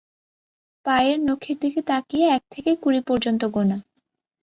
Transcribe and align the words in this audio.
পায়ের 0.85 1.17
নখের 1.19 1.57
দিকে 1.59 1.81
তাকিয়ে 1.81 2.25
এক 2.29 2.43
থেকে 2.51 2.71
কুড়ি 2.75 3.01
পর্যন্ত 3.07 3.41
গোনা। 3.47 3.77